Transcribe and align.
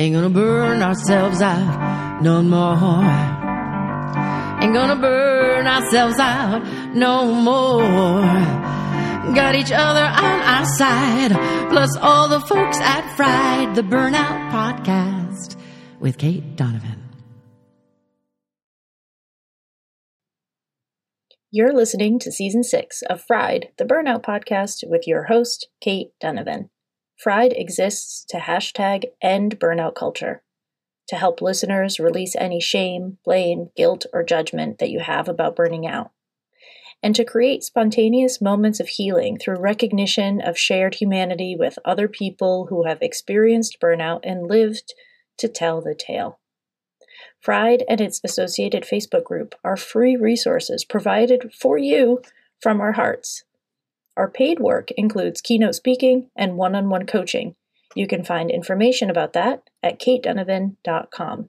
Ain't 0.00 0.14
gonna 0.14 0.30
burn 0.30 0.80
ourselves 0.80 1.42
out 1.42 2.22
no 2.22 2.40
more. 2.40 3.04
Ain't 4.62 4.72
gonna 4.72 4.96
burn 4.96 5.66
ourselves 5.66 6.18
out 6.18 6.64
no 6.94 7.34
more. 7.34 8.22
Got 9.34 9.56
each 9.56 9.70
other 9.70 10.00
on 10.00 10.40
our 10.54 10.64
side, 10.78 11.32
plus 11.68 11.94
all 11.98 12.28
the 12.28 12.40
folks 12.40 12.78
at 12.78 13.14
Fried, 13.14 13.74
the 13.74 13.82
Burnout 13.82 14.50
Podcast 14.50 15.56
with 16.00 16.16
Cait 16.16 16.56
Donovan. 16.56 17.10
You're 21.50 21.74
listening 21.74 22.18
to 22.20 22.32
season 22.32 22.62
six 22.62 23.02
of 23.02 23.22
Fried, 23.22 23.68
the 23.76 23.84
Burnout 23.84 24.24
Podcast 24.24 24.78
with 24.88 25.06
your 25.06 25.24
host, 25.24 25.68
Cait 25.82 26.12
Donovan. 26.18 26.70
Fried 27.20 27.52
exists 27.52 28.24
to 28.30 28.38
hashtag 28.38 29.04
end 29.20 29.60
burnout 29.60 29.94
culture, 29.94 30.42
to 31.06 31.16
help 31.16 31.42
listeners 31.42 32.00
release 32.00 32.34
any 32.34 32.62
shame, 32.62 33.18
blame, 33.26 33.68
guilt, 33.76 34.06
or 34.14 34.22
judgment 34.22 34.78
that 34.78 34.88
you 34.88 35.00
have 35.00 35.28
about 35.28 35.54
burning 35.54 35.86
out, 35.86 36.12
and 37.02 37.14
to 37.14 37.26
create 37.26 37.62
spontaneous 37.62 38.40
moments 38.40 38.80
of 38.80 38.88
healing 38.88 39.36
through 39.36 39.60
recognition 39.60 40.40
of 40.40 40.56
shared 40.56 40.94
humanity 40.94 41.54
with 41.54 41.78
other 41.84 42.08
people 42.08 42.68
who 42.70 42.86
have 42.86 43.02
experienced 43.02 43.78
burnout 43.82 44.20
and 44.22 44.48
lived 44.48 44.94
to 45.36 45.46
tell 45.46 45.82
the 45.82 45.94
tale. 45.94 46.40
Fried 47.38 47.84
and 47.86 48.00
its 48.00 48.22
associated 48.24 48.84
Facebook 48.84 49.24
group 49.24 49.54
are 49.62 49.76
free 49.76 50.16
resources 50.16 50.86
provided 50.86 51.52
for 51.52 51.76
you 51.76 52.22
from 52.62 52.80
our 52.80 52.92
hearts 52.92 53.44
our 54.20 54.28
paid 54.30 54.60
work 54.60 54.90
includes 54.98 55.40
keynote 55.40 55.74
speaking 55.74 56.28
and 56.36 56.58
one 56.58 56.74
on 56.74 56.90
one 56.90 57.06
coaching. 57.06 57.54
You 57.94 58.06
can 58.06 58.22
find 58.22 58.50
information 58.50 59.08
about 59.08 59.32
that 59.32 59.62
at 59.82 59.98
caitdonovan.com. 59.98 61.48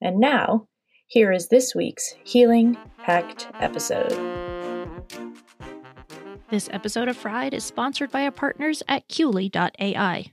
And 0.00 0.20
now, 0.20 0.68
here 1.08 1.32
is 1.32 1.48
this 1.48 1.74
week's 1.74 2.14
Healing 2.22 2.76
Packed 3.02 3.48
episode. 3.54 4.12
This 6.48 6.68
episode 6.70 7.08
of 7.08 7.16
Fried 7.16 7.52
is 7.52 7.64
sponsored 7.64 8.12
by 8.12 8.22
our 8.22 8.30
partners 8.30 8.84
at 8.86 9.08
Quli.ai. 9.08 10.32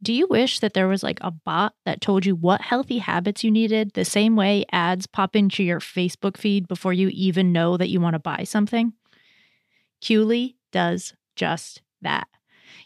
Do 0.00 0.12
you 0.12 0.28
wish 0.30 0.60
that 0.60 0.74
there 0.74 0.86
was 0.86 1.02
like 1.02 1.18
a 1.20 1.32
bot 1.32 1.74
that 1.84 2.00
told 2.00 2.24
you 2.24 2.36
what 2.36 2.60
healthy 2.60 2.98
habits 2.98 3.42
you 3.42 3.50
needed 3.50 3.90
the 3.94 4.04
same 4.04 4.36
way 4.36 4.64
ads 4.70 5.08
pop 5.08 5.34
into 5.34 5.64
your 5.64 5.80
Facebook 5.80 6.36
feed 6.36 6.68
before 6.68 6.92
you 6.92 7.08
even 7.08 7.52
know 7.52 7.76
that 7.76 7.88
you 7.88 8.00
want 8.00 8.14
to 8.14 8.20
buy 8.20 8.44
something? 8.44 8.92
Quli 10.00 10.54
does 10.72 11.14
just 11.36 11.82
that. 12.02 12.28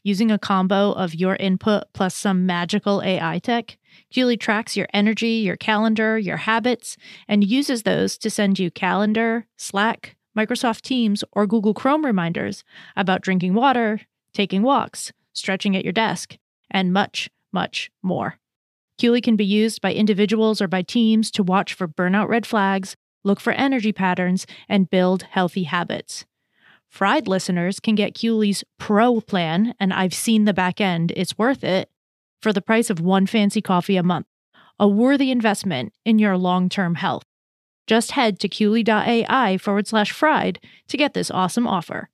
Using 0.02 0.30
a 0.30 0.38
combo 0.38 0.92
of 0.92 1.14
your 1.14 1.36
input 1.36 1.84
plus 1.92 2.14
some 2.14 2.46
magical 2.46 3.02
AI 3.02 3.38
tech, 3.38 3.78
Quli 4.12 4.38
tracks 4.38 4.76
your 4.76 4.88
energy, 4.92 5.34
your 5.34 5.56
calendar, 5.56 6.18
your 6.18 6.38
habits, 6.38 6.96
and 7.28 7.44
uses 7.44 7.82
those 7.82 8.18
to 8.18 8.30
send 8.30 8.58
you 8.58 8.70
calendar, 8.70 9.46
Slack, 9.56 10.16
Microsoft 10.36 10.82
Teams, 10.82 11.24
or 11.32 11.46
Google 11.46 11.74
Chrome 11.74 12.04
reminders 12.04 12.64
about 12.96 13.20
drinking 13.20 13.54
water, 13.54 14.00
taking 14.32 14.62
walks, 14.62 15.12
stretching 15.32 15.76
at 15.76 15.84
your 15.84 15.92
desk, 15.92 16.36
and 16.70 16.92
much, 16.92 17.30
much 17.52 17.90
more. 18.02 18.38
Quli 18.98 19.22
can 19.22 19.36
be 19.36 19.44
used 19.44 19.80
by 19.80 19.92
individuals 19.92 20.60
or 20.60 20.68
by 20.68 20.82
teams 20.82 21.30
to 21.32 21.42
watch 21.42 21.74
for 21.74 21.88
burnout 21.88 22.28
red 22.28 22.46
flags, 22.46 22.96
look 23.24 23.40
for 23.40 23.52
energy 23.52 23.92
patterns, 23.92 24.46
and 24.68 24.90
build 24.90 25.24
healthy 25.24 25.64
habits. 25.64 26.24
Fried 26.92 27.26
listeners 27.26 27.80
can 27.80 27.94
get 27.94 28.12
Quli's 28.12 28.64
Pro 28.78 29.22
plan, 29.22 29.74
and 29.80 29.94
I've 29.94 30.12
seen 30.12 30.44
the 30.44 30.52
back 30.52 30.78
end, 30.78 31.10
it's 31.16 31.38
worth 31.38 31.64
it, 31.64 31.88
for 32.42 32.52
the 32.52 32.60
price 32.60 32.90
of 32.90 33.00
one 33.00 33.26
fancy 33.26 33.62
coffee 33.62 33.96
a 33.96 34.02
month. 34.02 34.26
A 34.78 34.86
worthy 34.86 35.30
investment 35.30 35.94
in 36.04 36.18
your 36.18 36.36
long 36.36 36.68
term 36.68 36.96
health. 36.96 37.22
Just 37.86 38.10
head 38.10 38.38
to 38.40 38.48
Quli.ai 38.48 39.56
forward 39.56 39.86
slash 39.86 40.12
fried 40.12 40.60
to 40.88 40.98
get 40.98 41.14
this 41.14 41.30
awesome 41.30 41.66
offer. 41.66 42.10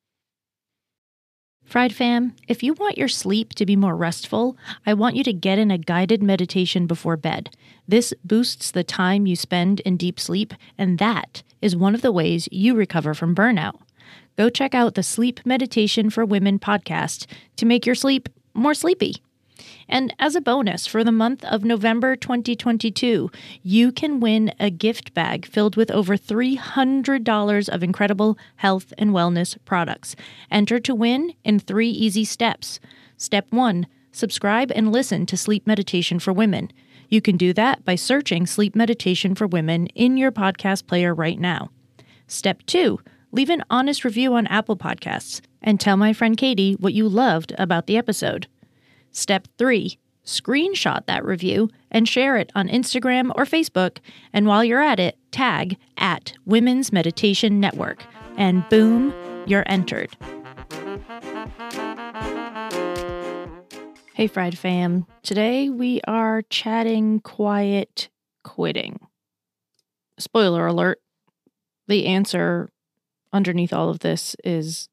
Fried 1.64 1.92
fam, 1.92 2.36
if 2.46 2.62
you 2.62 2.72
want 2.74 2.96
your 2.96 3.08
sleep 3.08 3.54
to 3.54 3.66
be 3.66 3.74
more 3.74 3.96
restful, 3.96 4.56
I 4.86 4.94
want 4.94 5.16
you 5.16 5.24
to 5.24 5.32
get 5.32 5.58
in 5.58 5.72
a 5.72 5.78
guided 5.78 6.22
meditation 6.22 6.86
before 6.86 7.16
bed. 7.16 7.50
This 7.88 8.14
boosts 8.22 8.70
the 8.70 8.84
time 8.84 9.26
you 9.26 9.34
spend 9.34 9.80
in 9.80 9.96
deep 9.96 10.20
sleep, 10.20 10.54
and 10.78 10.98
that 10.98 11.42
is 11.60 11.74
one 11.74 11.96
of 11.96 12.02
the 12.02 12.12
ways 12.12 12.48
you 12.52 12.76
recover 12.76 13.12
from 13.12 13.34
burnout 13.34 13.80
go 14.38 14.48
check 14.48 14.72
out 14.72 14.94
the 14.94 15.02
Sleep 15.02 15.40
Meditation 15.44 16.10
for 16.10 16.24
Women 16.24 16.60
podcast 16.60 17.26
to 17.56 17.66
make 17.66 17.84
your 17.84 17.96
sleep 17.96 18.28
more 18.54 18.72
sleepy. 18.72 19.16
And 19.88 20.14
as 20.20 20.36
a 20.36 20.40
bonus 20.40 20.86
for 20.86 21.02
the 21.02 21.10
month 21.10 21.44
of 21.44 21.64
November 21.64 22.14
2022, 22.14 23.32
you 23.64 23.90
can 23.90 24.20
win 24.20 24.52
a 24.60 24.70
gift 24.70 25.12
bag 25.12 25.44
filled 25.44 25.74
with 25.74 25.90
over 25.90 26.16
$300 26.16 27.68
of 27.68 27.82
incredible 27.82 28.38
health 28.56 28.92
and 28.96 29.10
wellness 29.10 29.58
products. 29.64 30.14
Enter 30.52 30.78
to 30.78 30.94
win 30.94 31.34
in 31.42 31.58
three 31.58 31.90
easy 31.90 32.24
steps. 32.24 32.78
Step 33.16 33.46
one 33.50 33.88
subscribe 34.12 34.70
and 34.72 34.92
listen 34.92 35.26
to 35.26 35.36
Sleep 35.36 35.66
Meditation 35.66 36.20
for 36.20 36.32
Women. 36.32 36.70
You 37.08 37.20
can 37.20 37.36
do 37.36 37.52
that 37.54 37.84
by 37.84 37.96
searching 37.96 38.46
Sleep 38.46 38.76
Meditation 38.76 39.34
for 39.34 39.48
Women 39.48 39.88
in 39.88 40.16
your 40.16 40.30
podcast 40.30 40.86
player 40.86 41.12
right 41.12 41.40
now. 41.40 41.70
Step 42.28 42.62
two 42.66 43.00
leave 43.32 43.50
an 43.50 43.64
honest 43.70 44.04
review 44.04 44.34
on 44.34 44.46
Apple 44.46 44.76
Podcasts, 44.76 45.40
and 45.62 45.80
tell 45.80 45.96
my 45.96 46.12
friend 46.12 46.36
Katie 46.36 46.74
what 46.74 46.94
you 46.94 47.08
loved 47.08 47.52
about 47.58 47.86
the 47.86 47.96
episode. 47.96 48.46
Step 49.10 49.48
3 49.58 49.98
Screenshot 50.28 51.06
that 51.06 51.24
review 51.24 51.70
and 51.90 52.06
share 52.06 52.36
it 52.36 52.52
on 52.54 52.68
Instagram 52.68 53.32
or 53.34 53.46
Facebook. 53.46 53.96
And 54.30 54.46
while 54.46 54.62
you're 54.62 54.82
at 54.82 55.00
it, 55.00 55.16
tag 55.30 55.78
at 55.96 56.34
Women's 56.44 56.92
Meditation 56.92 57.60
Network. 57.60 58.04
And 58.36 58.68
boom, 58.68 59.14
you're 59.46 59.64
entered. 59.64 60.14
Hey, 64.12 64.26
Fried 64.26 64.58
Fam. 64.58 65.06
Today 65.22 65.70
we 65.70 66.02
are 66.06 66.42
chatting 66.50 67.20
quiet 67.20 68.10
quitting. 68.44 69.00
Spoiler 70.18 70.66
alert 70.66 71.00
the 71.86 72.04
answer 72.06 72.68
underneath 73.32 73.72
all 73.72 73.90
of 73.90 74.00
this 74.00 74.36
is 74.44 74.88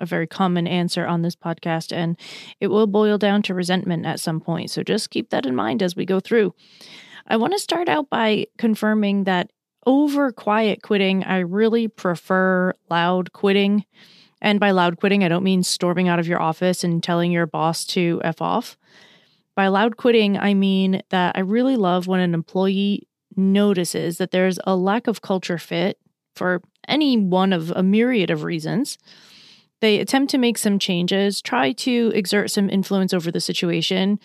a 0.00 0.06
very 0.06 0.26
common 0.26 0.66
answer 0.66 1.06
on 1.06 1.22
this 1.22 1.36
podcast, 1.36 1.92
and 1.96 2.18
it 2.60 2.66
will 2.66 2.86
boil 2.86 3.18
down 3.18 3.42
to 3.42 3.54
resentment 3.54 4.04
at 4.04 4.20
some 4.20 4.40
point. 4.40 4.70
So 4.70 4.82
just 4.82 5.10
keep 5.10 5.30
that 5.30 5.46
in 5.46 5.54
mind 5.54 5.82
as 5.82 5.94
we 5.94 6.04
go 6.04 6.20
through. 6.20 6.54
I 7.26 7.36
want 7.36 7.52
to 7.52 7.58
start 7.58 7.88
out 7.88 8.10
by 8.10 8.46
confirming 8.58 9.24
that 9.24 9.50
over 9.86 10.32
quiet 10.32 10.82
quitting, 10.82 11.24
I 11.24 11.38
really 11.38 11.88
prefer 11.88 12.74
loud 12.90 13.32
quitting. 13.32 13.84
And 14.40 14.58
by 14.58 14.72
loud 14.72 14.98
quitting, 14.98 15.22
I 15.22 15.28
don't 15.28 15.44
mean 15.44 15.62
storming 15.62 16.08
out 16.08 16.18
of 16.18 16.26
your 16.26 16.42
office 16.42 16.82
and 16.82 17.02
telling 17.02 17.30
your 17.30 17.46
boss 17.46 17.84
to 17.86 18.20
F 18.24 18.42
off. 18.42 18.76
By 19.54 19.68
loud 19.68 19.96
quitting, 19.96 20.36
I 20.36 20.54
mean 20.54 21.02
that 21.10 21.36
I 21.36 21.40
really 21.40 21.76
love 21.76 22.06
when 22.06 22.20
an 22.20 22.34
employee 22.34 23.06
notices 23.36 24.18
that 24.18 24.30
there's 24.30 24.58
a 24.64 24.76
lack 24.76 25.06
of 25.06 25.22
culture 25.22 25.58
fit 25.58 25.98
for 26.34 26.60
any 26.88 27.16
one 27.16 27.52
of 27.52 27.70
a 27.70 27.82
myriad 27.82 28.30
of 28.30 28.44
reasons. 28.44 28.98
They 29.80 29.98
attempt 29.98 30.30
to 30.30 30.38
make 30.38 30.58
some 30.58 30.78
changes, 30.78 31.42
try 31.42 31.72
to 31.72 32.12
exert 32.14 32.50
some 32.50 32.70
influence 32.70 33.12
over 33.12 33.30
the 33.30 33.40
situation, 33.40 34.20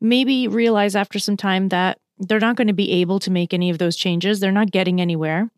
maybe 0.00 0.46
realize 0.46 0.94
after 0.94 1.18
some 1.18 1.36
time 1.36 1.68
that 1.70 1.98
they're 2.18 2.38
not 2.38 2.56
going 2.56 2.68
to 2.68 2.72
be 2.72 2.92
able 2.92 3.18
to 3.20 3.30
make 3.30 3.52
any 3.52 3.70
of 3.70 3.78
those 3.78 3.96
changes. 3.96 4.38
They're 4.38 4.52
not 4.52 4.70
getting 4.70 5.00
anywhere. 5.00 5.50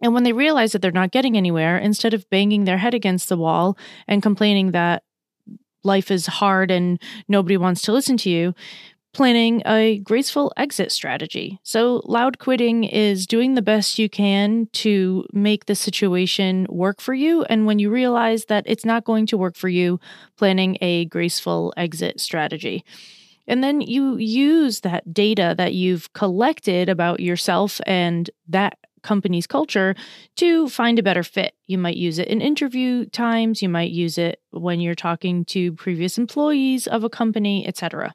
And 0.00 0.14
when 0.14 0.24
they 0.24 0.32
realize 0.32 0.72
that 0.72 0.82
they're 0.82 0.90
not 0.90 1.12
getting 1.12 1.36
anywhere, 1.36 1.78
instead 1.78 2.12
of 2.12 2.28
banging 2.28 2.64
their 2.64 2.78
head 2.78 2.94
against 2.94 3.28
the 3.28 3.36
wall 3.36 3.78
and 4.08 4.22
complaining 4.22 4.72
that 4.72 5.04
life 5.84 6.10
is 6.10 6.26
hard 6.26 6.70
and 6.70 7.00
nobody 7.28 7.56
wants 7.56 7.82
to 7.82 7.92
listen 7.92 8.16
to 8.18 8.30
you, 8.30 8.54
planning 9.12 9.62
a 9.66 9.98
graceful 9.98 10.52
exit 10.56 10.90
strategy. 10.90 11.58
So, 11.62 12.02
loud 12.04 12.38
quitting 12.38 12.84
is 12.84 13.26
doing 13.26 13.54
the 13.54 13.62
best 13.62 13.98
you 13.98 14.08
can 14.08 14.68
to 14.72 15.26
make 15.32 15.66
the 15.66 15.74
situation 15.74 16.66
work 16.70 17.00
for 17.00 17.14
you. 17.14 17.44
And 17.44 17.66
when 17.66 17.78
you 17.78 17.90
realize 17.90 18.46
that 18.46 18.64
it's 18.66 18.84
not 18.84 19.04
going 19.04 19.26
to 19.26 19.36
work 19.36 19.56
for 19.56 19.68
you, 19.68 20.00
planning 20.36 20.78
a 20.80 21.04
graceful 21.06 21.74
exit 21.76 22.20
strategy. 22.20 22.84
And 23.46 23.62
then 23.62 23.80
you 23.80 24.16
use 24.16 24.80
that 24.80 25.12
data 25.12 25.54
that 25.58 25.74
you've 25.74 26.12
collected 26.12 26.88
about 26.88 27.20
yourself 27.20 27.80
and 27.86 28.30
that 28.48 28.78
company's 29.02 29.46
culture 29.46 29.94
to 30.36 30.68
find 30.68 30.98
a 30.98 31.02
better 31.02 31.24
fit. 31.24 31.54
You 31.66 31.76
might 31.76 31.96
use 31.96 32.18
it 32.18 32.28
in 32.28 32.40
interview 32.40 33.04
times, 33.06 33.60
you 33.60 33.68
might 33.68 33.90
use 33.90 34.16
it 34.16 34.40
when 34.50 34.80
you're 34.80 34.94
talking 34.94 35.44
to 35.46 35.72
previous 35.72 36.18
employees 36.18 36.86
of 36.86 37.04
a 37.04 37.10
company, 37.10 37.66
etc. 37.66 38.14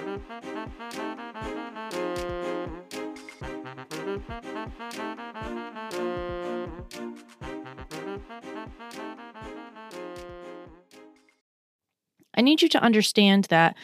Need 12.51 12.61
you 12.61 12.69
to 12.69 12.83
understand 12.83 13.45
that 13.45 13.75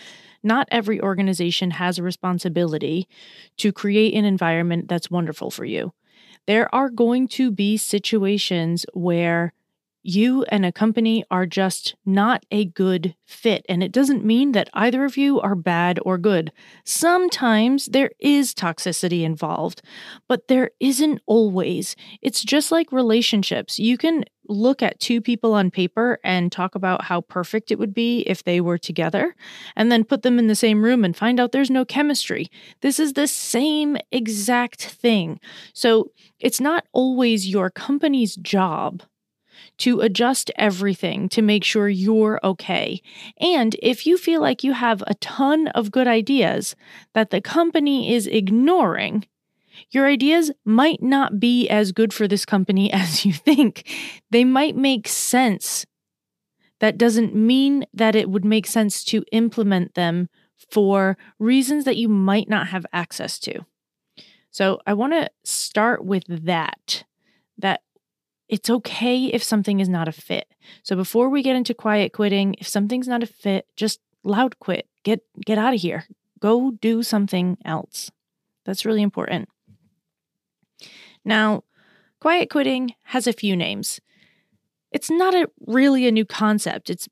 not 0.44 0.68
every 0.72 1.02
organization 1.02 1.72
has 1.72 1.98
a 1.98 2.04
responsibility 2.04 3.08
to 3.58 3.72
create 3.72 4.14
an 4.14 4.26
environment 4.26 4.88
that's 4.88 5.10
wonderful 5.10 5.50
for 5.50 5.66
you. 5.66 5.94
There 6.46 6.74
are 6.74 6.90
going 6.90 7.28
to 7.30 7.52
be 7.52 7.78
situations 7.78 8.86
where 8.94 9.54
you 10.08 10.44
and 10.44 10.66
a 10.66 10.72
company 10.72 11.26
are 11.30 11.46
just 11.46 11.96
not 12.06 12.46
a 12.50 12.64
good 12.64 13.14
fit. 13.26 13.66
And 13.68 13.84
it 13.84 13.92
doesn't 13.92 14.24
mean 14.24 14.54
that 14.54 14.70
either 14.74 15.04
of 15.04 15.18
you 15.18 15.42
are 15.42 15.54
bad 15.54 16.00
or 16.06 16.18
good. 16.18 16.54
Sometimes 16.86 17.88
there 17.88 18.12
is 18.18 18.54
toxicity 18.54 19.24
involved, 19.24 19.82
but 20.30 20.48
there 20.48 20.72
isn't 20.80 21.22
always. 21.26 21.98
It's 22.22 22.42
just 22.42 22.72
like 22.72 22.94
relationships. 22.94 23.80
You 23.80 23.98
can 23.98 24.24
look 24.48 24.82
at 24.82 25.02
two 25.02 25.20
people 25.20 25.54
on 25.54 25.70
paper 25.70 26.20
and 26.24 26.54
talk 26.54 26.76
about 26.76 27.04
how 27.04 27.20
perfect 27.20 27.70
it 27.70 27.78
would 27.78 27.94
be 27.94 28.22
if 28.22 28.46
they 28.46 28.62
were 28.62 28.78
together, 28.78 29.36
and 29.76 29.92
then 29.92 30.06
put 30.06 30.22
them 30.22 30.40
in 30.40 30.48
the 30.48 30.56
same 30.56 30.86
room 30.86 31.04
and 31.04 31.18
find 31.18 31.38
out 31.38 31.52
there's 31.52 31.70
no 31.70 31.84
chemistry. 31.84 32.50
This 32.80 32.98
is 32.98 33.12
the 33.12 33.28
same 33.28 33.98
exact 34.10 34.86
thing. 34.86 35.42
So 35.74 36.12
it's 36.40 36.62
not 36.62 36.86
always 36.94 37.50
your 37.50 37.70
company's 37.70 38.38
job 38.38 39.04
to 39.78 40.02
adjust 40.02 40.52
everything 40.56 41.30
to 41.30 41.42
make 41.42 41.64
sure 41.64 41.90
you're 41.90 42.40
okay. 42.44 43.02
And 43.40 43.76
if 43.82 44.06
you 44.06 44.18
feel 44.18 44.42
like 44.42 44.64
you 44.64 44.74
have 44.74 45.04
a 45.08 45.16
ton 45.16 45.68
of 45.70 45.92
good 45.92 46.08
ideas 46.08 46.76
that 47.14 47.30
the 47.30 47.42
company 47.42 48.14
is 48.14 48.28
ignoring, 48.28 49.26
your 49.92 50.08
ideas 50.08 50.52
might 50.66 51.02
not 51.02 51.40
be 51.40 51.68
as 51.70 51.92
good 51.92 52.14
for 52.14 52.28
this 52.28 52.46
company 52.46 52.92
as 52.94 53.26
you 53.26 53.34
think. 53.34 53.90
They 54.32 54.44
might 54.44 54.76
make 54.76 55.08
sense. 55.08 55.86
That 56.80 56.98
doesn't 56.98 57.36
mean 57.36 57.86
that 57.94 58.16
it 58.16 58.30
would 58.30 58.46
make 58.46 58.68
sense 58.68 59.04
to 59.06 59.24
implement 59.32 59.96
them 59.96 60.30
for 60.72 61.18
reasons 61.40 61.86
that 61.86 61.98
you 61.98 62.10
might 62.10 62.50
not 62.50 62.68
have 62.68 62.86
access 62.94 63.40
to. 63.40 63.66
So 64.52 64.80
I 64.86 64.94
want 64.94 65.14
to 65.14 65.30
start 65.44 66.04
with 66.04 66.24
that. 66.28 67.04
That 67.60 67.82
it's 68.50 68.70
okay 68.70 69.26
if 69.26 69.44
something 69.44 69.80
is 69.80 69.90
not 69.90 70.08
a 70.08 70.12
fit. 70.12 70.48
So 70.84 70.96
before 70.96 71.30
we 71.30 71.44
get 71.44 71.56
into 71.56 71.74
quiet 71.74 72.14
quitting, 72.14 72.56
if 72.60 72.68
something's 72.68 73.08
not 73.08 73.24
a 73.24 73.28
fit, 73.28 73.68
just 73.76 74.00
loud 74.24 74.60
quit. 74.60 74.88
Get 75.04 75.22
get 75.46 75.58
out 75.58 75.74
of 75.74 75.82
here. 75.82 76.06
Go 76.40 76.72
do 76.72 77.04
something 77.04 77.58
else. 77.66 78.12
That's 78.66 78.86
really 78.86 79.02
important. 79.02 79.50
Now, 81.26 81.64
quiet 82.20 82.50
quitting 82.50 82.94
has 83.04 83.28
a 83.28 83.34
few 83.34 83.56
names. 83.56 84.00
It's 84.92 85.10
not 85.10 85.34
a 85.34 85.50
really 85.66 86.08
a 86.08 86.12
new 86.12 86.26
concept. 86.26 86.90
It's 86.90 87.10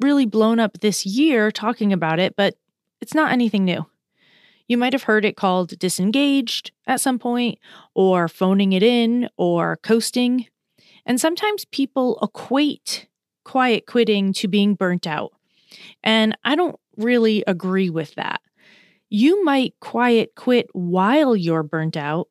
really 0.00 0.26
blown 0.26 0.60
up 0.60 0.80
this 0.80 1.06
year 1.06 1.50
talking 1.50 1.92
about 1.92 2.18
it, 2.18 2.36
but 2.36 2.56
it's 3.00 3.14
not 3.14 3.32
anything 3.32 3.64
new. 3.64 3.86
You 4.66 4.76
might 4.78 4.92
have 4.92 5.04
heard 5.04 5.24
it 5.24 5.36
called 5.36 5.78
disengaged 5.78 6.72
at 6.86 7.00
some 7.00 7.18
point, 7.18 7.58
or 7.94 8.28
phoning 8.28 8.72
it 8.72 8.82
in, 8.82 9.28
or 9.36 9.76
coasting. 9.82 10.46
And 11.06 11.20
sometimes 11.20 11.64
people 11.66 12.18
equate 12.22 13.08
quiet 13.44 13.86
quitting 13.86 14.32
to 14.34 14.48
being 14.48 14.74
burnt 14.74 15.06
out. 15.06 15.32
And 16.02 16.36
I 16.44 16.56
don't 16.56 16.78
really 16.96 17.44
agree 17.46 17.90
with 17.90 18.14
that. 18.14 18.40
You 19.10 19.44
might 19.44 19.74
quiet 19.80 20.32
quit 20.34 20.68
while 20.72 21.36
you're 21.36 21.62
burnt 21.62 21.96
out, 21.96 22.28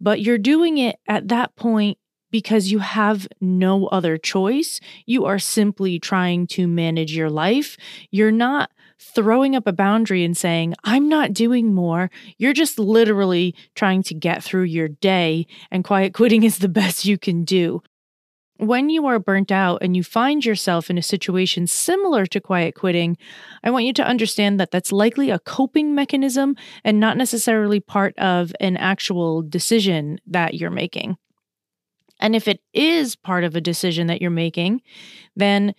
but 0.00 0.20
you're 0.20 0.38
doing 0.38 0.78
it 0.78 0.96
at 1.06 1.28
that 1.28 1.54
point 1.56 1.98
because 2.30 2.72
you 2.72 2.80
have 2.80 3.28
no 3.40 3.86
other 3.86 4.18
choice. 4.18 4.80
You 5.06 5.24
are 5.24 5.38
simply 5.38 6.00
trying 6.00 6.48
to 6.48 6.66
manage 6.66 7.14
your 7.14 7.30
life. 7.30 7.76
You're 8.10 8.32
not 8.32 8.72
throwing 8.98 9.54
up 9.54 9.68
a 9.68 9.72
boundary 9.72 10.24
and 10.24 10.36
saying, 10.36 10.74
I'm 10.82 11.08
not 11.08 11.32
doing 11.32 11.72
more. 11.74 12.10
You're 12.36 12.52
just 12.52 12.78
literally 12.78 13.54
trying 13.76 14.02
to 14.04 14.14
get 14.14 14.42
through 14.42 14.64
your 14.64 14.88
day, 14.88 15.46
and 15.70 15.84
quiet 15.84 16.14
quitting 16.14 16.42
is 16.42 16.58
the 16.58 16.68
best 16.80 17.04
you 17.04 17.18
can 17.18 17.44
do. 17.44 17.82
When 18.58 18.88
you 18.88 19.06
are 19.06 19.18
burnt 19.18 19.50
out 19.50 19.82
and 19.82 19.96
you 19.96 20.04
find 20.04 20.44
yourself 20.44 20.88
in 20.88 20.96
a 20.96 21.02
situation 21.02 21.66
similar 21.66 22.24
to 22.26 22.40
quiet 22.40 22.76
quitting, 22.76 23.16
I 23.64 23.70
want 23.70 23.84
you 23.84 23.92
to 23.94 24.06
understand 24.06 24.60
that 24.60 24.70
that's 24.70 24.92
likely 24.92 25.30
a 25.30 25.40
coping 25.40 25.94
mechanism 25.94 26.54
and 26.84 27.00
not 27.00 27.16
necessarily 27.16 27.80
part 27.80 28.16
of 28.16 28.52
an 28.60 28.76
actual 28.76 29.42
decision 29.42 30.20
that 30.28 30.54
you're 30.54 30.70
making. 30.70 31.16
And 32.20 32.36
if 32.36 32.46
it 32.46 32.60
is 32.72 33.16
part 33.16 33.42
of 33.42 33.56
a 33.56 33.60
decision 33.60 34.06
that 34.06 34.22
you're 34.22 34.30
making, 34.30 34.82
then 35.34 35.74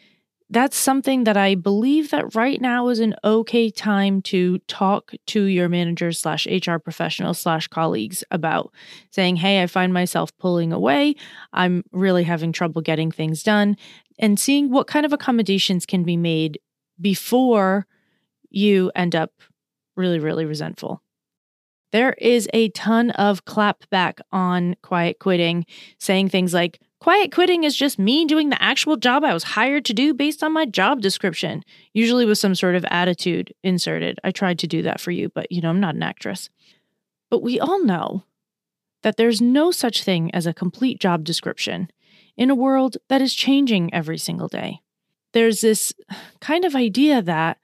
that's 0.56 0.78
something 0.78 1.26
that 1.26 1.36
I 1.36 1.56
believe 1.56 2.12
that 2.12 2.34
right 2.34 2.62
now 2.62 2.88
is 2.88 3.00
an 3.00 3.14
okay 3.26 3.70
time 3.70 4.22
to 4.22 4.60
talk 4.70 5.12
to 5.28 5.44
your 5.44 5.68
managers 5.68 6.18
slash 6.18 6.48
HR 6.48 6.78
professionals 6.78 7.40
slash 7.40 7.68
colleagues 7.68 8.24
about 8.32 8.72
saying, 9.12 9.36
hey, 9.36 9.62
I 9.62 9.68
find 9.68 9.94
myself 9.94 10.32
pulling 10.38 10.72
away. 10.72 11.16
I'm 11.52 11.84
really 11.92 12.24
having 12.24 12.54
trouble 12.54 12.82
getting 12.82 13.12
things 13.12 13.44
done 13.44 13.76
and 14.18 14.40
seeing 14.40 14.72
what 14.72 14.88
kind 14.88 15.06
of 15.06 15.12
accommodations 15.12 15.86
can 15.86 16.04
be 16.04 16.16
made 16.16 16.58
before 17.02 17.86
you 18.50 18.94
end 18.96 19.14
up 19.14 19.34
really, 19.98 20.20
really 20.20 20.46
resentful. 20.46 21.02
There 21.92 22.14
is 22.14 22.48
a 22.54 22.70
ton 22.70 23.12
of 23.12 23.44
clapback 23.44 24.22
on 24.32 24.78
quiet 24.82 25.20
quitting, 25.20 25.66
saying 26.00 26.30
things 26.30 26.54
like, 26.54 26.80
Quiet 27.00 27.32
quitting 27.32 27.64
is 27.64 27.76
just 27.76 28.00
me 28.00 28.26
doing 28.26 28.50
the 28.50 28.62
actual 28.62 28.96
job 28.96 29.24
I 29.24 29.34
was 29.34 29.44
hired 29.44 29.86
to 29.86 29.94
do 29.94 30.14
based 30.14 30.44
on 30.44 30.54
my 30.54 30.66
job 30.66 31.02
description, 31.02 31.64
usually 31.94 32.26
with 32.26 32.38
some 32.38 32.56
sort 32.56 32.76
of 32.76 32.86
attitude 32.86 33.54
inserted. 33.64 34.20
I 34.24 34.32
tried 34.32 34.60
to 34.60 34.68
do 34.68 34.82
that 34.84 35.00
for 35.00 35.12
you, 35.12 35.30
but 35.30 35.52
you 35.52 35.62
know, 35.62 35.70
I'm 35.70 35.80
not 35.80 35.96
an 35.96 36.04
actress. 36.04 36.50
But 37.30 37.44
we 37.44 37.60
all 37.60 37.84
know 37.84 38.24
that 39.04 39.18
there's 39.18 39.42
no 39.42 39.72
such 39.72 40.04
thing 40.04 40.34
as 40.34 40.48
a 40.48 40.54
complete 40.54 41.00
job 41.00 41.24
description 41.24 41.90
in 42.38 42.50
a 42.50 42.56
world 42.56 42.98
that 43.10 43.22
is 43.22 43.34
changing 43.34 43.94
every 43.94 44.18
single 44.18 44.48
day. 44.48 44.82
There's 45.34 45.62
this 45.62 45.94
kind 46.40 46.66
of 46.66 46.76
idea 46.76 47.22
that 47.22 47.58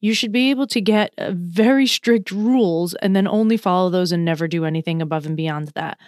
you 0.00 0.12
should 0.12 0.32
be 0.32 0.50
able 0.50 0.66
to 0.66 0.82
get 0.82 1.14
uh, 1.16 1.30
very 1.32 1.86
strict 1.86 2.30
rules 2.30 2.92
and 2.94 3.16
then 3.16 3.26
only 3.26 3.56
follow 3.56 3.88
those 3.88 4.12
and 4.12 4.24
never 4.24 4.46
do 4.46 4.66
anything 4.66 5.00
above 5.00 5.24
and 5.24 5.36
beyond 5.36 5.68
that. 5.68 5.98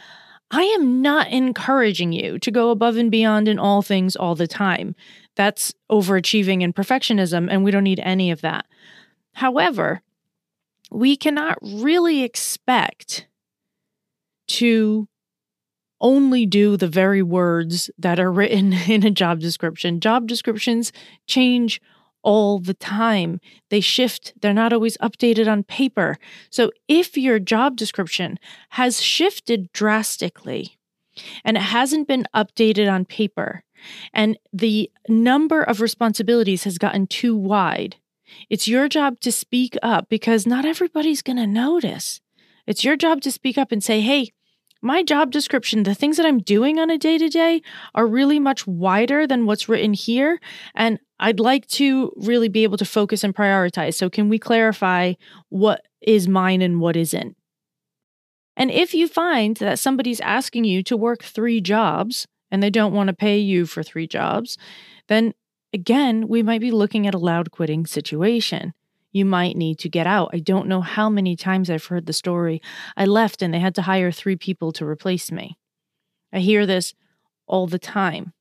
I 0.51 0.63
am 0.63 1.03
not 1.03 1.29
encouraging 1.29 2.13
you 2.13 2.39
to 2.39 2.51
go 2.51 2.71
above 2.71 2.97
and 2.97 3.11
beyond 3.11 3.49
in 3.49 3.59
all 3.59 3.83
things 3.83 4.15
all 4.15 4.35
the 4.35 4.47
time. 4.47 4.95
That's 5.35 5.75
overachieving 5.91 6.63
and 6.63 6.75
perfectionism, 6.75 7.49
and 7.51 7.65
we 7.65 7.71
don't 7.71 7.85
need 7.85 8.01
any 8.01 8.31
of 8.31 8.41
that. 8.43 8.67
However, 9.35 10.03
we 10.91 11.17
cannot 11.17 11.59
really 11.63 12.23
expect 12.23 13.27
to 14.49 15.09
only 16.01 16.47
do 16.47 16.77
the 16.77 16.89
very 16.89 17.23
words 17.23 17.91
that 17.99 18.21
are 18.21 18.31
written 18.31 18.73
in 18.89 19.05
a 19.05 19.11
job 19.11 19.41
description. 19.41 20.01
Job 20.01 20.27
descriptions 20.27 20.93
change 21.27 21.81
all 22.27 22.59
the 22.59 22.75
time. 22.75 23.41
They 23.71 23.81
shift, 23.81 24.35
they're 24.43 24.53
not 24.53 24.73
always 24.73 24.99
updated 24.99 25.47
on 25.51 25.63
paper. 25.63 26.19
So 26.51 26.73
if 26.89 27.17
your 27.17 27.39
job 27.39 27.77
description 27.77 28.39
has 28.71 29.01
shifted 29.01 29.73
drastically 29.73 30.77
and 31.45 31.57
it 31.57 31.63
hasn't 31.63 32.09
been 32.09 32.27
updated 32.35 32.93
on 32.93 33.05
paper, 33.05 33.63
and 34.13 34.37
the 34.53 34.91
number 35.09 35.63
of 35.63 35.81
responsibilities 35.81 36.65
has 36.65 36.79
gotten 36.79 37.07
too 37.07 37.37
wide, 37.37 37.97
it's 38.51 38.67
your 38.67 38.89
job 38.89 39.21
to 39.21 39.31
speak 39.31 39.77
up 39.81 40.09
because 40.09 40.47
not 40.47 40.65
everybody's 40.65 41.23
going 41.23 41.37
to 41.37 41.47
notice. 41.47 42.21
It's 42.67 42.83
your 42.83 42.97
job 42.97 43.21
to 43.21 43.31
speak 43.31 43.57
up 43.57 43.71
and 43.71 43.85
say, 43.85 44.01
hey, 44.01 44.33
my 44.83 45.03
job 45.03 45.31
description, 45.31 45.83
the 45.83 45.95
things 45.95 46.17
that 46.17 46.27
I'm 46.27 46.41
doing 46.41 46.79
on 46.79 46.91
a 46.91 46.99
day 46.99 47.19
to 47.19 47.29
day 47.29 47.63
are 47.95 48.07
really 48.07 48.39
much 48.39 48.67
wider 48.67 49.27
than 49.27 49.47
what's 49.47 49.69
written 49.69 49.93
here. 49.93 50.41
And 50.75 50.99
I'd 51.19 51.41
like 51.41 51.67
to 51.69 52.13
really 52.17 52.49
be 52.49 52.63
able 52.63 52.77
to 52.79 52.85
focus 52.85 53.25
and 53.25 53.35
prioritize. 53.35 53.95
So, 53.95 54.11
can 54.11 54.29
we 54.29 54.39
clarify 54.39 55.15
what 55.49 55.83
is 56.01 56.29
mine 56.29 56.63
and 56.63 56.81
what 56.81 56.97
isn't? 56.97 57.37
And 58.57 58.71
if 58.71 58.95
you 58.95 59.09
find 59.09 59.57
that 59.59 59.79
somebody's 59.79 60.21
asking 60.21 60.65
you 60.65 60.83
to 60.85 60.97
work 60.97 61.23
three 61.23 61.61
jobs 61.61 62.27
and 62.51 62.63
they 62.63 62.71
don't 62.71 62.95
want 62.95 63.09
to 63.09 63.15
pay 63.15 63.39
you 63.39 63.67
for 63.67 63.83
three 63.83 64.07
jobs, 64.07 64.57
then 65.09 65.35
again, 65.73 66.29
we 66.29 66.43
might 66.43 66.61
be 66.61 66.71
looking 66.71 67.07
at 67.07 67.15
a 67.15 67.19
loud 67.19 67.51
quitting 67.51 67.87
situation 67.87 68.73
you 69.17 69.25
might 69.25 69.57
need 69.57 69.79
to 69.79 69.89
get 69.89 70.07
out. 70.07 70.31
I 70.33 70.39
don't 70.39 70.69
know 70.69 70.83
how 70.83 71.09
many 71.09 71.37
times 71.37 71.71
I've 71.71 71.87
heard 71.87 72.05
the 72.07 72.13
story. 72.13 72.61
I 72.97 73.07
left 73.07 73.41
and 73.41 73.55
they 73.55 73.59
had 73.59 73.75
to 73.77 73.83
hire 73.83 74.13
three 74.13 74.37
people 74.37 74.73
to 74.73 74.87
replace 74.87 75.33
me. 75.33 75.57
I 76.33 76.41
hear 76.41 76.67
this 76.67 76.95
all 77.47 77.67
the 77.67 77.79
time. 77.79 78.35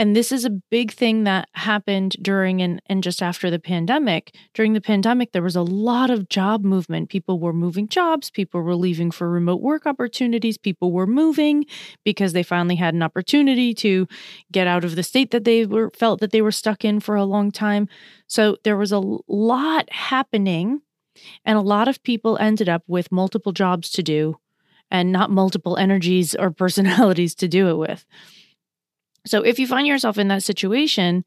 And 0.00 0.16
this 0.16 0.32
is 0.32 0.46
a 0.46 0.50
big 0.50 0.92
thing 0.92 1.24
that 1.24 1.50
happened 1.52 2.16
during 2.22 2.62
and, 2.62 2.80
and 2.86 3.02
just 3.02 3.22
after 3.22 3.50
the 3.50 3.58
pandemic. 3.58 4.34
During 4.54 4.72
the 4.72 4.80
pandemic, 4.80 5.32
there 5.32 5.42
was 5.42 5.56
a 5.56 5.62
lot 5.62 6.08
of 6.08 6.30
job 6.30 6.64
movement. 6.64 7.10
People 7.10 7.38
were 7.38 7.52
moving 7.52 7.86
jobs, 7.86 8.30
people 8.30 8.62
were 8.62 8.74
leaving 8.74 9.10
for 9.10 9.28
remote 9.28 9.60
work 9.60 9.84
opportunities, 9.84 10.56
people 10.56 10.90
were 10.90 11.06
moving 11.06 11.66
because 12.02 12.32
they 12.32 12.42
finally 12.42 12.76
had 12.76 12.94
an 12.94 13.02
opportunity 13.02 13.74
to 13.74 14.08
get 14.50 14.66
out 14.66 14.86
of 14.86 14.96
the 14.96 15.02
state 15.02 15.32
that 15.32 15.44
they 15.44 15.66
were 15.66 15.90
felt 15.90 16.20
that 16.20 16.32
they 16.32 16.40
were 16.40 16.50
stuck 16.50 16.82
in 16.82 16.98
for 16.98 17.14
a 17.14 17.24
long 17.24 17.50
time. 17.50 17.86
So 18.26 18.56
there 18.64 18.78
was 18.78 18.92
a 18.92 19.02
lot 19.28 19.92
happening, 19.92 20.80
and 21.44 21.58
a 21.58 21.60
lot 21.60 21.88
of 21.88 22.02
people 22.04 22.38
ended 22.38 22.70
up 22.70 22.84
with 22.86 23.12
multiple 23.12 23.52
jobs 23.52 23.90
to 23.90 24.02
do 24.02 24.38
and 24.90 25.12
not 25.12 25.30
multiple 25.30 25.76
energies 25.76 26.34
or 26.34 26.50
personalities 26.64 27.34
to 27.34 27.48
do 27.48 27.68
it 27.68 27.76
with. 27.76 28.06
So 29.26 29.42
if 29.42 29.58
you 29.58 29.66
find 29.66 29.86
yourself 29.86 30.18
in 30.18 30.28
that 30.28 30.42
situation, 30.42 31.24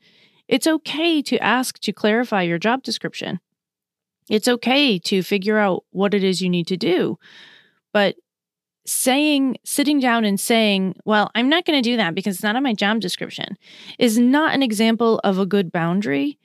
it's 0.48 0.68
okay 0.68 1.22
to 1.24 1.38
ask 1.40 1.80
to 1.80 1.94
clarify 1.94 2.42
your 2.42 2.60
job 2.60 2.84
description. 2.84 3.40
It's 4.30 4.48
okay 4.48 5.00
to 5.00 5.24
figure 5.24 5.58
out 5.58 5.84
what 5.92 6.14
it 6.14 6.24
is 6.24 6.42
you 6.42 6.50
need 6.50 6.68
to 6.68 6.78
do. 6.78 7.18
But 7.92 8.16
saying, 8.86 9.58
sitting 9.64 10.00
down 10.00 10.26
and 10.26 10.40
saying, 10.40 10.96
well, 11.06 11.32
I'm 11.36 11.50
not 11.50 11.66
going 11.66 11.82
to 11.82 11.90
do 11.90 11.98
that 11.98 12.16
because 12.16 12.36
it's 12.36 12.44
not 12.44 12.56
on 12.56 12.64
my 12.64 12.74
job 12.74 13.00
description 13.00 13.58
is 13.98 14.18
not 14.18 14.54
an 14.54 14.64
example 14.64 15.20
of 15.24 15.40
a 15.40 15.46
good 15.46 15.72
boundary. 15.72 16.38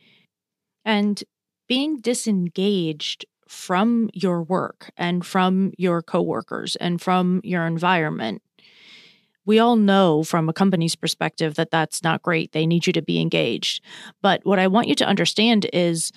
And 0.85 1.23
being 1.69 2.01
disengaged 2.01 3.27
from 3.49 4.11
your 4.13 4.43
work 4.43 4.91
and 4.97 5.25
from 5.25 5.73
your 5.77 6.03
coworkers 6.03 6.77
and 6.77 7.01
from 7.01 7.41
your 7.43 7.67
environment 7.67 8.43
we 9.49 9.59
all 9.59 9.77
know 9.77 10.23
from 10.23 10.47
a 10.47 10.53
company's 10.53 10.95
perspective 10.95 11.55
that 11.55 11.71
that's 11.71 12.03
not 12.03 12.23
great. 12.23 12.53
They 12.53 12.67
need 12.67 12.87
you 12.87 12.93
to 12.93 13.01
be 13.01 13.19
engaged. 13.19 13.83
But 14.21 14.45
what 14.45 14.59
I 14.59 14.67
want 14.67 14.89
you 14.89 14.95
to 14.97 15.07
understand 15.07 15.67
is 15.73 16.13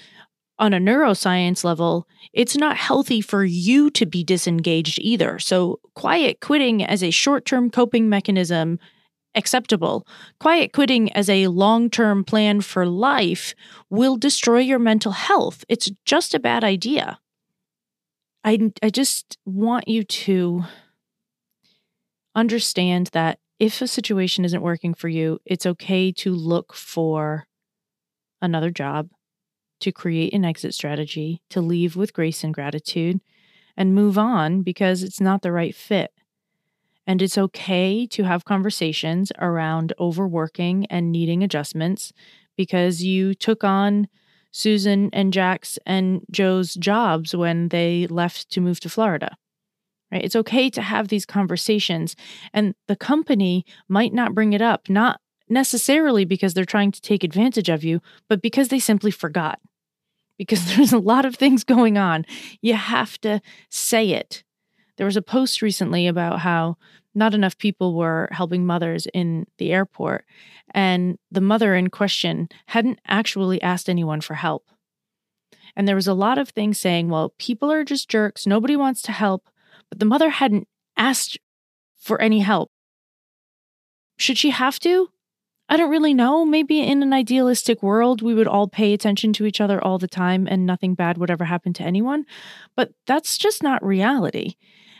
on 0.59 0.73
a 0.73 0.79
neuroscience 0.79 1.63
level, 1.63 2.05
it's 2.33 2.57
not 2.57 2.75
healthy 2.75 3.21
for 3.21 3.45
you 3.45 3.89
to 3.91 4.05
be 4.05 4.21
disengaged 4.25 4.99
either. 4.99 5.39
So, 5.39 5.79
quiet 5.95 6.41
quitting 6.41 6.83
as 6.83 7.01
a 7.01 7.09
short 7.09 7.45
term 7.45 7.69
coping 7.69 8.09
mechanism, 8.09 8.79
acceptable. 9.33 10.05
Quiet 10.41 10.73
quitting 10.73 11.09
as 11.13 11.29
a 11.29 11.47
long 11.47 11.89
term 11.89 12.25
plan 12.25 12.59
for 12.59 12.85
life 12.85 13.55
will 13.89 14.17
destroy 14.17 14.59
your 14.59 14.77
mental 14.77 15.13
health. 15.13 15.63
It's 15.69 15.89
just 16.03 16.35
a 16.35 16.39
bad 16.39 16.65
idea. 16.65 17.17
I, 18.43 18.71
I 18.83 18.89
just 18.89 19.37
want 19.45 19.87
you 19.87 20.03
to 20.03 20.65
understand 22.35 23.09
that 23.13 23.39
if 23.59 23.81
a 23.81 23.87
situation 23.87 24.43
isn't 24.43 24.61
working 24.61 24.93
for 24.93 25.07
you, 25.07 25.39
it's 25.45 25.65
okay 25.65 26.11
to 26.13 26.33
look 26.33 26.73
for 26.73 27.45
another 28.41 28.71
job, 28.71 29.09
to 29.81 29.91
create 29.91 30.33
an 30.33 30.43
exit 30.43 30.73
strategy, 30.73 31.41
to 31.49 31.61
leave 31.61 31.95
with 31.95 32.13
grace 32.13 32.43
and 32.43 32.53
gratitude, 32.53 33.21
and 33.77 33.95
move 33.95 34.17
on 34.17 34.63
because 34.63 35.03
it's 35.03 35.21
not 35.21 35.41
the 35.41 35.51
right 35.51 35.75
fit. 35.75 36.11
And 37.05 37.21
it's 37.21 37.37
okay 37.37 38.07
to 38.07 38.23
have 38.23 38.45
conversations 38.45 39.31
around 39.39 39.93
overworking 39.99 40.85
and 40.87 41.11
needing 41.11 41.43
adjustments 41.43 42.13
because 42.57 43.03
you 43.03 43.33
took 43.33 43.63
on 43.63 44.07
Susan 44.51 45.09
and 45.13 45.33
Jack's 45.33 45.79
and 45.85 46.21
Joe's 46.29 46.73
jobs 46.75 47.35
when 47.35 47.69
they 47.69 48.07
left 48.07 48.49
to 48.51 48.61
move 48.61 48.79
to 48.81 48.89
Florida 48.89 49.37
right? 50.11 50.23
It's 50.23 50.35
okay 50.35 50.69
to 50.69 50.81
have 50.81 51.07
these 51.07 51.25
conversations. 51.25 52.15
And 52.53 52.75
the 52.87 52.95
company 52.95 53.65
might 53.87 54.13
not 54.13 54.35
bring 54.35 54.53
it 54.53 54.61
up, 54.61 54.89
not 54.89 55.21
necessarily 55.49 56.25
because 56.25 56.53
they're 56.53 56.65
trying 56.65 56.91
to 56.91 57.01
take 57.01 57.23
advantage 57.23 57.69
of 57.69 57.83
you, 57.83 58.01
but 58.27 58.41
because 58.41 58.69
they 58.69 58.79
simply 58.79 59.11
forgot. 59.11 59.59
Because 60.37 60.65
there's 60.75 60.93
a 60.93 60.99
lot 60.99 61.25
of 61.25 61.35
things 61.35 61.63
going 61.63 61.97
on. 61.97 62.25
You 62.61 62.73
have 62.75 63.19
to 63.21 63.41
say 63.69 64.09
it. 64.09 64.43
There 64.97 65.05
was 65.05 65.17
a 65.17 65.21
post 65.21 65.61
recently 65.61 66.07
about 66.07 66.39
how 66.39 66.77
not 67.13 67.33
enough 67.33 67.57
people 67.57 67.95
were 67.95 68.29
helping 68.31 68.65
mothers 68.65 69.07
in 69.13 69.45
the 69.57 69.73
airport, 69.73 70.25
and 70.73 71.17
the 71.29 71.41
mother 71.41 71.75
in 71.75 71.89
question 71.89 72.47
hadn't 72.67 72.99
actually 73.07 73.61
asked 73.61 73.89
anyone 73.89 74.21
for 74.21 74.35
help. 74.35 74.69
And 75.75 75.87
there 75.87 75.95
was 75.95 76.07
a 76.07 76.13
lot 76.13 76.37
of 76.37 76.49
things 76.49 76.79
saying, 76.79 77.09
well, 77.09 77.33
people 77.37 77.71
are 77.71 77.83
just 77.83 78.09
jerks. 78.09 78.45
Nobody 78.47 78.75
wants 78.75 79.01
to 79.03 79.11
help 79.11 79.49
but 79.91 79.99
the 79.99 80.05
mother 80.05 80.29
hadn't 80.29 80.67
asked 80.97 81.37
for 81.99 82.19
any 82.19 82.39
help. 82.39 82.71
Should 84.17 84.37
she 84.37 84.49
have 84.49 84.79
to? 84.79 85.09
I 85.69 85.77
don't 85.77 85.91
really 85.91 86.13
know. 86.13 86.45
Maybe 86.45 86.81
in 86.81 87.03
an 87.03 87.13
idealistic 87.13 87.83
world, 87.83 88.21
we 88.21 88.33
would 88.33 88.47
all 88.47 88.67
pay 88.67 88.93
attention 88.93 89.33
to 89.33 89.45
each 89.45 89.61
other 89.61 89.83
all 89.83 89.97
the 89.97 90.07
time 90.07 90.47
and 90.49 90.65
nothing 90.65 90.95
bad 90.95 91.17
would 91.17 91.29
ever 91.29 91.45
happen 91.45 91.73
to 91.73 91.83
anyone. 91.83 92.25
But 92.75 92.91
that's 93.05 93.37
just 93.37 93.61
not 93.61 93.85
reality. 93.85 94.55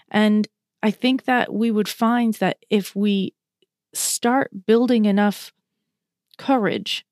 And 0.09 0.47
I 0.83 0.91
think 0.91 1.25
that 1.25 1.53
we 1.53 1.71
would 1.71 1.89
find 1.89 2.33
that 2.35 2.57
if 2.69 2.95
we 2.95 3.33
start 3.93 4.65
building 4.65 5.05
enough 5.05 5.53
courage 6.37 7.05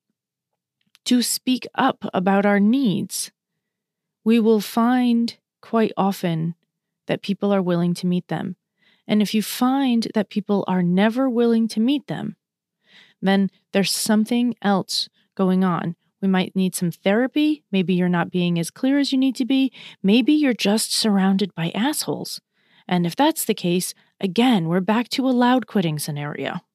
to 1.04 1.22
speak 1.22 1.66
up 1.74 2.04
about 2.12 2.46
our 2.46 2.60
needs, 2.60 3.30
we 4.24 4.38
will 4.38 4.60
find 4.60 5.36
quite 5.60 5.92
often 5.96 6.54
that 7.10 7.22
people 7.22 7.52
are 7.52 7.60
willing 7.60 7.92
to 7.92 8.06
meet 8.06 8.28
them. 8.28 8.54
And 9.08 9.20
if 9.20 9.34
you 9.34 9.42
find 9.42 10.06
that 10.14 10.30
people 10.30 10.64
are 10.68 10.80
never 10.80 11.28
willing 11.28 11.66
to 11.66 11.80
meet 11.80 12.06
them, 12.06 12.36
then 13.20 13.50
there's 13.72 13.90
something 13.90 14.54
else 14.62 15.08
going 15.34 15.64
on. 15.64 15.96
We 16.22 16.28
might 16.28 16.54
need 16.54 16.76
some 16.76 16.92
therapy. 16.92 17.64
Maybe 17.72 17.94
you're 17.94 18.08
not 18.08 18.30
being 18.30 18.60
as 18.60 18.70
clear 18.70 18.96
as 19.00 19.10
you 19.10 19.18
need 19.18 19.34
to 19.36 19.44
be. 19.44 19.72
Maybe 20.04 20.32
you're 20.32 20.54
just 20.54 20.94
surrounded 20.94 21.52
by 21.56 21.72
assholes. 21.74 22.40
And 22.86 23.04
if 23.04 23.16
that's 23.16 23.44
the 23.44 23.54
case, 23.54 23.92
again, 24.20 24.68
we're 24.68 24.78
back 24.78 25.08
to 25.08 25.28
a 25.28 25.32
loud 25.32 25.66
quitting 25.66 25.98
scenario. 25.98 26.60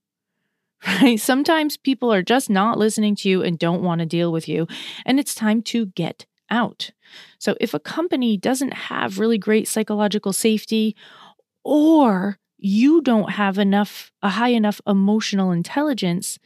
Right? 1.02 1.20
Sometimes 1.20 1.78
people 1.78 2.14
are 2.14 2.22
just 2.22 2.50
not 2.50 2.78
listening 2.78 3.16
to 3.16 3.30
you 3.30 3.42
and 3.42 3.58
don't 3.58 3.82
want 3.82 4.00
to 4.00 4.06
deal 4.06 4.32
with 4.32 4.48
you, 4.50 4.68
and 5.04 5.18
it's 5.18 5.34
time 5.34 5.64
to 5.64 5.88
get 5.88 6.26
out. 6.50 6.92
So 7.40 7.56
if 7.60 7.74
a 7.74 7.80
company 7.80 8.38
doesn't 8.38 8.74
have 8.74 9.20
really 9.20 9.38
great 9.38 9.68
psychological 9.68 10.34
safety 10.34 10.96
or 11.64 12.38
you 12.58 13.02
don't 13.02 13.32
have 13.32 13.58
enough 13.58 14.12
a 14.22 14.30
high 14.30 14.50
enough 14.50 14.82
emotional 14.88 15.52
intelligence, 15.52 16.40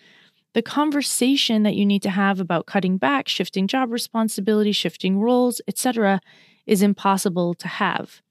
the 0.54 0.62
conversation 0.62 1.64
that 1.64 1.76
you 1.76 1.86
need 1.86 2.02
to 2.02 2.10
have 2.10 2.40
about 2.40 2.66
cutting 2.66 2.98
back, 2.98 3.28
shifting 3.28 3.68
job 3.68 3.92
responsibility, 3.92 4.72
shifting 4.72 5.20
roles, 5.20 5.62
etc., 5.68 6.20
is 6.66 6.82
impossible 6.82 7.54
to 7.56 7.68
have. 7.68 8.22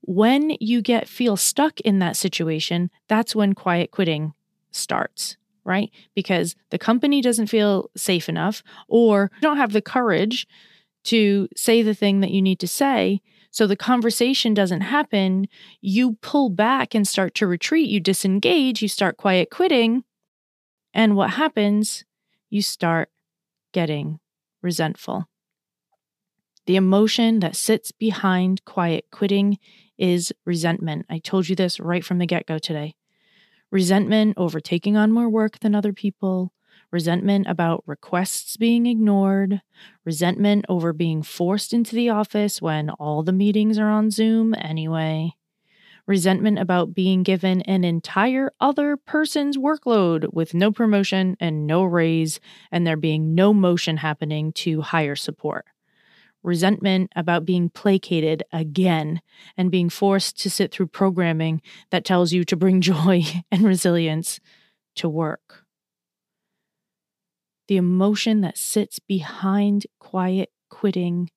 When 0.00 0.56
you 0.60 0.82
get 0.82 1.08
feel 1.08 1.36
stuck 1.36 1.80
in 1.80 1.98
that 2.00 2.16
situation, 2.16 2.90
that's 3.08 3.34
when 3.34 3.54
quiet 3.54 3.90
quitting 3.90 4.34
starts 4.70 5.36
right? 5.64 5.90
Because 6.14 6.54
the 6.70 6.78
company 6.78 7.20
doesn't 7.20 7.46
feel 7.46 7.90
safe 7.96 8.28
enough 8.28 8.62
or 8.88 9.30
you 9.36 9.40
don't 9.40 9.56
have 9.56 9.72
the 9.72 9.82
courage 9.82 10.46
to 11.04 11.48
say 11.56 11.82
the 11.82 11.94
thing 11.94 12.20
that 12.20 12.30
you 12.30 12.42
need 12.42 12.58
to 12.60 12.68
say. 12.68 13.20
So 13.50 13.66
the 13.66 13.76
conversation 13.76 14.52
doesn't 14.52 14.80
happen. 14.80 15.46
You 15.80 16.16
pull 16.22 16.50
back 16.50 16.94
and 16.94 17.06
start 17.06 17.34
to 17.36 17.46
retreat. 17.46 17.88
You 17.88 18.00
disengage. 18.00 18.82
You 18.82 18.88
start 18.88 19.16
quiet 19.16 19.50
quitting. 19.50 20.02
And 20.92 21.14
what 21.14 21.30
happens? 21.30 22.04
You 22.50 22.62
start 22.62 23.10
getting 23.72 24.18
resentful. 24.62 25.28
The 26.66 26.76
emotion 26.76 27.40
that 27.40 27.56
sits 27.56 27.92
behind 27.92 28.64
quiet 28.64 29.06
quitting 29.12 29.58
is 29.98 30.32
resentment. 30.44 31.06
I 31.10 31.18
told 31.18 31.48
you 31.48 31.54
this 31.54 31.78
right 31.78 32.04
from 32.04 32.18
the 32.18 32.26
get 32.26 32.46
go 32.46 32.58
today. 32.58 32.94
Resentment 33.74 34.34
over 34.36 34.60
taking 34.60 34.96
on 34.96 35.10
more 35.10 35.28
work 35.28 35.58
than 35.58 35.74
other 35.74 35.92
people, 35.92 36.52
resentment 36.92 37.48
about 37.48 37.82
requests 37.86 38.56
being 38.56 38.86
ignored, 38.86 39.62
resentment 40.04 40.64
over 40.68 40.92
being 40.92 41.24
forced 41.24 41.72
into 41.72 41.96
the 41.96 42.08
office 42.08 42.62
when 42.62 42.88
all 42.88 43.24
the 43.24 43.32
meetings 43.32 43.76
are 43.76 43.90
on 43.90 44.12
Zoom 44.12 44.54
anyway, 44.56 45.32
resentment 46.06 46.60
about 46.60 46.94
being 46.94 47.24
given 47.24 47.62
an 47.62 47.82
entire 47.82 48.52
other 48.60 48.96
person's 48.96 49.56
workload 49.56 50.32
with 50.32 50.54
no 50.54 50.70
promotion 50.70 51.36
and 51.40 51.66
no 51.66 51.82
raise, 51.82 52.38
and 52.70 52.86
there 52.86 52.96
being 52.96 53.34
no 53.34 53.52
motion 53.52 53.96
happening 53.96 54.52
to 54.52 54.82
hire 54.82 55.16
support 55.16 55.66
resentment 56.44 57.10
about 57.16 57.44
being 57.44 57.70
placated 57.70 58.44
again 58.52 59.20
and 59.56 59.70
being 59.70 59.88
forced 59.88 60.40
to 60.42 60.50
sit 60.50 60.70
through 60.70 60.86
programming 60.86 61.60
that 61.90 62.04
tells 62.04 62.32
you 62.32 62.44
to 62.44 62.56
bring 62.56 62.80
joy 62.92 63.24
and 63.50 63.62
resilience 63.62 64.38
to 64.94 65.08
work. 65.08 65.64
The 67.66 67.76
emotion 67.78 68.42
that 68.42 68.58
sits 68.58 68.98
behind 68.98 69.86
quiet 69.98 70.50
quitting 70.68 71.30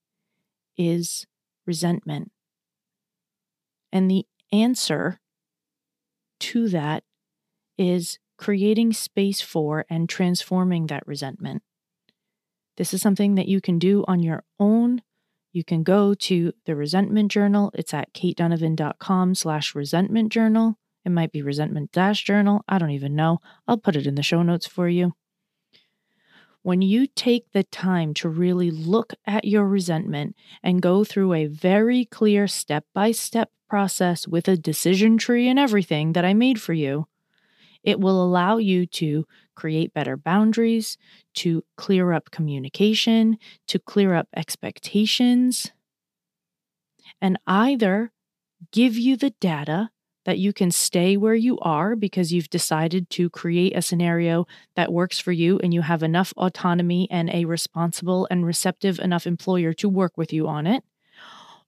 is 0.78 1.26
resentment. 1.66 2.32
And 3.92 4.12
the 4.12 4.26
answer 4.52 5.20
to 6.40 6.68
that 6.70 7.04
is 7.78 8.20
creating 8.38 8.94
space 8.94 9.42
for 9.42 9.86
and 9.90 10.10
transforming 10.10 10.88
that 10.88 11.08
resentment. 11.08 11.64
This 12.78 12.94
is 12.94 13.02
something 13.02 13.36
that 13.36 13.48
you 13.48 13.60
can 13.60 13.80
do 13.80 14.06
on 14.08 14.22
your 14.22 14.44
own. 14.60 15.02
You 15.52 15.64
can 15.64 15.84
go 15.84 16.14
to 16.14 16.54
the 16.66 16.76
resentment 16.76 17.32
journal. 17.32 17.72
It's 17.74 17.94
at 17.94 18.14
caitdonovan.com 18.14 19.36
slash 19.36 19.74
resentment 19.74 20.32
journal. 20.32 20.78
It 21.04 21.10
might 21.10 21.32
be 21.32 21.42
resentment 21.42 21.92
dash 21.92 22.24
journal. 22.24 22.64
I 22.68 22.78
don't 22.78 22.92
even 22.92 23.16
know. 23.16 23.40
I'll 23.68 23.78
put 23.78 23.96
it 23.96 24.06
in 24.06 24.16
the 24.16 24.24
show 24.24 24.44
notes 24.44 24.68
for 24.68 24.88
you. 24.88 25.14
When 26.62 26.82
you 26.82 27.08
take 27.08 27.52
the 27.54 27.64
time 27.64 28.14
to 28.16 28.30
really 28.30 28.72
look 28.72 29.14
at 29.26 29.46
your 29.46 29.66
resentment 29.66 30.36
and 30.62 30.82
go 30.82 31.04
through 31.04 31.34
a 31.34 31.46
very 31.46 32.06
clear 32.06 32.46
step 32.46 32.86
by 32.94 33.12
step 33.12 33.52
process 33.70 34.28
with 34.28 34.48
a 34.48 34.58
decision 34.58 35.18
tree 35.18 35.48
and 35.48 35.58
everything 35.58 36.14
that 36.14 36.26
I 36.26 36.34
made 36.34 36.62
for 36.62 36.74
you, 36.74 37.08
it 37.84 38.00
will 38.02 38.22
allow 38.22 38.58
you 38.58 38.86
to 38.86 39.26
create 39.58 39.94
better 39.94 40.16
boundaries, 40.16 40.98
to 41.34 41.64
clear 41.76 42.14
up 42.14 42.30
communication, 42.30 43.38
to 43.68 43.80
clear 43.80 44.14
up 44.14 44.28
expectations, 44.36 45.72
and 47.20 47.40
either 47.48 48.12
give 48.72 48.96
you 48.96 49.18
the 49.18 49.32
data 49.42 49.90
that 50.26 50.38
you 50.38 50.54
can 50.54 50.70
stay 50.70 51.18
where 51.18 51.36
you 51.36 51.58
are 51.60 51.96
because 51.96 52.32
you've 52.32 52.50
decided 52.50 53.10
to 53.10 53.30
create 53.30 53.76
a 53.76 53.82
scenario 53.82 54.46
that 54.76 54.94
works 54.94 55.20
for 55.20 55.32
you 55.32 55.58
and 55.64 55.74
you 55.74 55.82
have 55.82 56.04
enough 56.04 56.34
autonomy 56.38 57.08
and 57.10 57.30
a 57.32 57.46
responsible 57.46 58.28
and 58.30 58.46
receptive 58.46 59.00
enough 59.00 59.26
employer 59.26 59.74
to 59.74 59.90
work 59.90 60.18
with 60.18 60.32
you 60.32 60.48
on 60.48 60.68
it. 60.68 60.84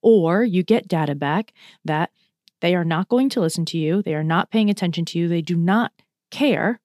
Or 0.02 0.44
you 0.44 0.62
get 0.62 0.88
data 0.88 1.16
back 1.16 1.54
that 1.86 2.12
they 2.60 2.76
are 2.76 2.86
not 2.86 3.08
going 3.08 3.30
to 3.30 3.40
listen 3.40 3.66
to 3.66 3.78
you, 3.78 4.04
they 4.04 4.14
are 4.14 4.24
not 4.24 4.52
paying 4.52 4.70
attention 4.70 5.06
to 5.06 5.18
you, 5.18 5.28
they 5.28 5.42
do 5.42 5.56
not 5.56 5.94
care, 6.30 6.82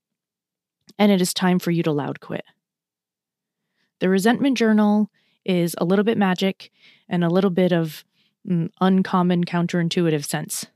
and 0.98 1.10
it 1.10 1.20
is 1.20 1.34
time 1.34 1.58
for 1.58 1.70
you 1.70 1.82
to 1.82 1.92
loud 1.92 2.20
quit. 2.20 2.44
The 4.00 4.08
resentment 4.08 4.58
journal 4.58 5.10
is 5.44 5.74
a 5.78 5.84
little 5.84 6.04
bit 6.04 6.18
magic 6.18 6.70
and 7.08 7.24
a 7.24 7.28
little 7.28 7.50
bit 7.50 7.72
of 7.72 8.04
mm, 8.48 8.70
uncommon 8.80 9.44
counterintuitive 9.44 10.24
sense. 10.24 10.66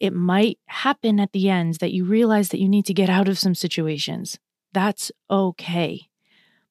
It 0.00 0.12
might 0.12 0.58
happen 0.66 1.20
at 1.20 1.32
the 1.32 1.48
end 1.48 1.74
that 1.74 1.92
you 1.92 2.04
realize 2.04 2.48
that 2.48 2.60
you 2.60 2.68
need 2.68 2.86
to 2.86 2.94
get 2.94 3.08
out 3.08 3.28
of 3.28 3.38
some 3.38 3.54
situations. 3.54 4.38
That's 4.72 5.12
okay. 5.30 6.08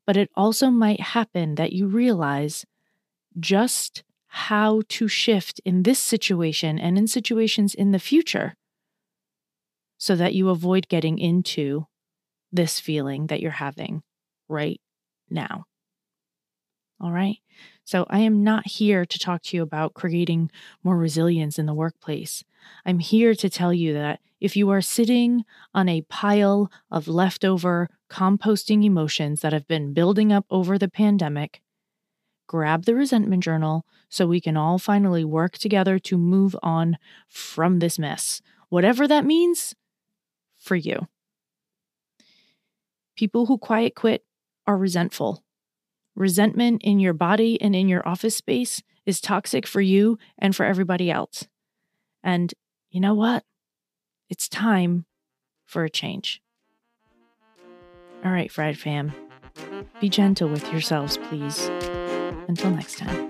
But 0.05 0.17
it 0.17 0.29
also 0.35 0.69
might 0.69 0.99
happen 0.99 1.55
that 1.55 1.73
you 1.73 1.87
realize 1.87 2.65
just 3.39 4.03
how 4.27 4.81
to 4.89 5.07
shift 5.07 5.61
in 5.63 5.83
this 5.83 5.99
situation 5.99 6.77
and 6.77 6.97
in 6.97 7.07
situations 7.07 7.73
in 7.73 7.91
the 7.91 7.99
future 7.99 8.55
so 9.97 10.15
that 10.15 10.33
you 10.33 10.49
avoid 10.49 10.89
getting 10.89 11.17
into 11.17 11.87
this 12.53 12.79
feeling 12.79 13.27
that 13.27 13.41
you're 13.41 13.51
having 13.51 14.03
right 14.47 14.79
now. 15.29 15.65
All 17.01 17.11
right. 17.11 17.37
So, 17.83 18.05
I 18.09 18.19
am 18.19 18.43
not 18.43 18.65
here 18.65 19.05
to 19.05 19.19
talk 19.19 19.41
to 19.43 19.57
you 19.57 19.63
about 19.63 19.93
creating 19.93 20.49
more 20.83 20.97
resilience 20.97 21.59
in 21.59 21.65
the 21.65 21.73
workplace. 21.73 22.45
I'm 22.85 22.99
here 22.99 23.35
to 23.35 23.49
tell 23.49 23.73
you 23.73 23.93
that 23.93 24.21
if 24.39 24.55
you 24.55 24.69
are 24.69 24.81
sitting 24.81 25.43
on 25.73 25.89
a 25.89 26.03
pile 26.03 26.71
of 26.89 27.09
leftover 27.09 27.89
composting 28.09 28.85
emotions 28.85 29.41
that 29.41 29.51
have 29.53 29.67
been 29.67 29.93
building 29.93 30.31
up 30.31 30.45
over 30.49 30.77
the 30.77 30.87
pandemic, 30.87 31.61
grab 32.47 32.85
the 32.85 32.95
resentment 32.95 33.43
journal 33.43 33.85
so 34.07 34.27
we 34.27 34.39
can 34.39 34.55
all 34.55 34.77
finally 34.77 35.25
work 35.25 35.57
together 35.57 35.99
to 35.99 36.17
move 36.17 36.55
on 36.63 36.97
from 37.27 37.79
this 37.79 37.99
mess. 37.99 38.41
Whatever 38.69 39.07
that 39.07 39.25
means, 39.25 39.75
for 40.57 40.75
you. 40.75 41.07
People 43.15 43.45
who 43.45 43.57
quiet 43.57 43.95
quit 43.95 44.23
are 44.65 44.77
resentful. 44.77 45.43
Resentment 46.15 46.81
in 46.83 46.99
your 46.99 47.13
body 47.13 47.59
and 47.61 47.75
in 47.75 47.87
your 47.87 48.07
office 48.07 48.35
space 48.37 48.81
is 49.05 49.19
toxic 49.19 49.67
for 49.67 49.81
you 49.81 50.17
and 50.37 50.55
for 50.55 50.65
everybody 50.65 51.11
else. 51.11 51.47
And 52.23 52.53
you 52.89 53.01
know 53.01 53.13
what? 53.13 53.43
It's 54.29 54.47
time 54.47 55.05
for 55.65 55.83
a 55.83 55.89
change. 55.89 56.41
All 58.23 58.31
right, 58.31 58.51
Fried 58.51 58.77
Fam, 58.77 59.11
be 59.99 60.07
gentle 60.07 60.47
with 60.47 60.71
yourselves, 60.71 61.17
please. 61.17 61.69
Until 62.47 62.71
next 62.71 62.97
time. 62.97 63.29